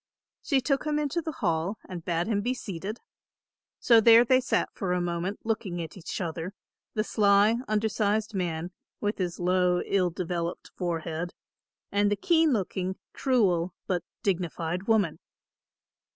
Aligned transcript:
She 0.41 0.61
took 0.61 0.87
him 0.87 0.97
into 0.97 1.21
the 1.21 1.31
hall 1.31 1.77
and 1.87 2.03
bade 2.03 2.25
him 2.25 2.41
be 2.41 2.55
seated. 2.55 3.01
So 3.77 4.01
there 4.01 4.25
they 4.25 4.41
sat 4.41 4.69
for 4.73 4.93
a 4.93 4.99
moment 4.99 5.41
looking 5.43 5.79
at 5.79 5.95
each 5.95 6.19
other, 6.19 6.55
the 6.95 7.03
sly 7.03 7.57
undersized 7.67 8.33
man, 8.33 8.71
with 8.99 9.19
his 9.19 9.39
low 9.39 9.79
ill 9.83 10.09
developed 10.09 10.71
forehead, 10.75 11.35
and 11.91 12.11
the 12.11 12.15
keen 12.15 12.51
looking, 12.51 12.95
cruel, 13.13 13.75
but 13.85 14.03
dignified 14.23 14.87
woman. 14.87 15.19